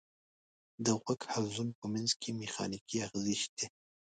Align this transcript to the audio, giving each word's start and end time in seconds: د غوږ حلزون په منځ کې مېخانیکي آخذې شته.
د 0.85 0.87
غوږ 1.01 1.21
حلزون 1.31 1.69
په 1.79 1.85
منځ 1.93 2.09
کې 2.21 2.29
مېخانیکي 2.41 2.97
آخذې 3.05 3.35
شته. 3.43 3.65